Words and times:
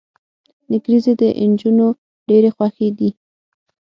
نکریزي 0.71 1.13
د 1.21 1.23
انجونو 1.41 1.87
ډيرې 2.27 2.49
خوښې 2.55 2.87
دي. 2.97 3.09